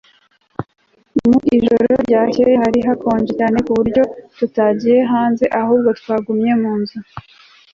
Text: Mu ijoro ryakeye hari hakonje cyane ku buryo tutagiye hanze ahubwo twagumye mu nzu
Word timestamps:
Mu 1.27 1.35
ijoro 1.55 1.89
ryakeye 2.03 2.53
hari 2.63 2.79
hakonje 2.87 3.31
cyane 3.39 3.57
ku 3.65 3.71
buryo 3.79 4.03
tutagiye 4.37 4.99
hanze 5.11 5.45
ahubwo 5.61 5.89
twagumye 5.99 6.51
mu 6.61 6.71
nzu 6.79 6.97